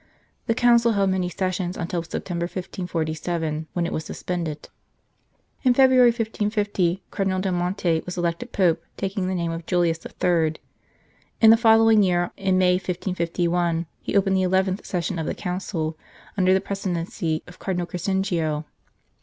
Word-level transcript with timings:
The 0.47 0.55
Council 0.55 0.93
held 0.93 1.11
many 1.11 1.29
sessions 1.29 1.77
until 1.77 2.01
September, 2.01 2.45
1547, 2.45 3.67
when 3.73 3.85
it 3.85 3.93
was 3.93 4.03
suspended. 4.03 4.67
In 5.61 5.75
February, 5.75 6.07
1550, 6.09 7.03
Cardinal 7.11 7.39
del 7.39 7.51
Monte 7.53 8.01
was 8.03 8.17
elected 8.17 8.51
Pope, 8.51 8.81
taking 8.97 9.27
the 9.27 9.35
name 9.35 9.51
of 9.51 9.67
Julius 9.67 9.99
III. 10.03 10.55
In 11.39 11.51
the 11.51 11.55
following 11.55 12.01
year, 12.01 12.31
in 12.35 12.57
May, 12.57 12.77
1551, 12.77 13.85
he 14.01 14.17
opened 14.17 14.35
the 14.37 14.41
eleventh 14.41 14.83
session 14.87 15.19
of 15.19 15.27
the 15.27 15.35
Council, 15.35 15.95
under 16.35 16.51
the 16.51 16.61
presi 16.61 16.91
dency 16.95 17.43
of 17.47 17.59
Cardinal 17.59 17.85
Crescenzio. 17.85 18.65